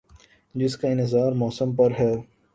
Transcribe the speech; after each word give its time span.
جس 0.55 0.77
کا 0.77 0.87
انحصار 0.87 1.31
موسم 1.33 1.75
پر 1.75 1.91
ہے۔ 1.99 2.13